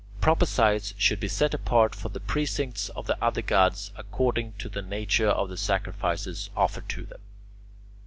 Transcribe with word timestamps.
Proper 0.19 0.47
sites 0.47 0.95
should 0.97 1.19
be 1.19 1.27
set 1.27 1.53
apart 1.53 1.93
for 1.93 2.09
the 2.09 2.19
precincts 2.19 2.89
of 2.89 3.05
the 3.05 3.23
other 3.23 3.43
gods 3.43 3.91
according 3.95 4.53
to 4.53 4.67
the 4.67 4.81
nature 4.81 5.29
of 5.29 5.47
the 5.47 5.57
sacrifices 5.57 6.49
offered 6.57 6.89
to 6.89 7.05
them. 7.05 7.21